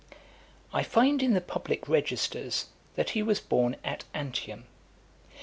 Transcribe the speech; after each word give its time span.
I 0.73 0.81
find 0.81 1.21
in 1.21 1.35
the 1.35 1.41
public 1.41 1.87
registers 1.87 2.65
that 2.95 3.11
he 3.11 3.21
was 3.21 3.39
born 3.39 3.75
at 3.83 4.03
Antium. 4.15 4.63